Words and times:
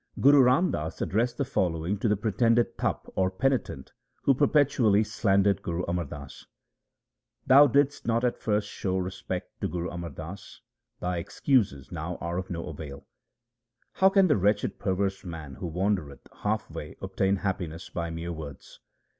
Guru 0.19 0.41
Ram 0.41 0.71
Das 0.71 0.99
addressed 0.99 1.37
the 1.37 1.45
following 1.45 1.95
to 1.99 2.07
the 2.07 2.17
pre 2.17 2.31
tended 2.31 2.75
Tapa, 2.75 3.11
or 3.13 3.29
penitent, 3.29 3.93
who 4.23 4.33
perpetually 4.33 5.03
slandered 5.03 5.61
Guru 5.61 5.83
Amar 5.87 6.05
Das:— 6.05 6.47
Thou 7.45 7.67
didst 7.67 8.07
not 8.07 8.23
at 8.25 8.39
first 8.41 8.67
show 8.67 8.97
respect 8.97 9.61
to 9.61 9.67
Guru 9.67 9.91
Amar 9.91 10.09
Das; 10.09 10.61
thy 11.01 11.17
excuses 11.19 11.91
now 11.91 12.15
are 12.15 12.39
of 12.39 12.49
no 12.49 12.65
avail. 12.65 13.05
How 13.93 14.09
can 14.09 14.25
the 14.25 14.37
wretched 14.37 14.79
perverse 14.79 15.23
man 15.23 15.53
who 15.53 15.67
wandereth 15.67 16.25
half 16.37 16.67
way 16.71 16.97
obtain 16.99 17.35
happiness 17.35 17.91
by 17.91 18.09
mere 18.09 18.31
words 18.33 18.79